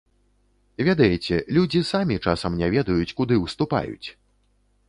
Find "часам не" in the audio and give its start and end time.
2.31-2.73